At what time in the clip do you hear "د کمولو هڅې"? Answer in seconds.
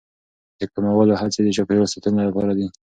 0.59-1.39